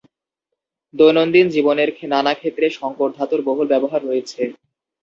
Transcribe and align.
দৈনন্দিন 0.93 1.45
জীবনের 1.49 1.89
নানা 2.05 2.33
ক্ষেত্রে 2.33 2.67
সংকর 2.71 3.09
ধাতুর 3.17 3.41
বহুল 3.47 3.67
ব্যবহার 3.69 4.01
রয়েছে। 4.05 4.41